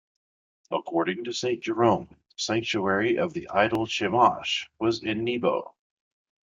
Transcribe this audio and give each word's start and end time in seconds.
According 0.71 1.25
to 1.25 1.31
Saint 1.31 1.61
Jerome, 1.61 2.07
the 2.09 2.15
sanctuary 2.35 3.19
of 3.19 3.33
the 3.33 3.49
idol 3.49 3.85
Chemosh 3.85 4.65
was 4.79 5.03
in 5.03 5.23
Nebo. 5.23 5.75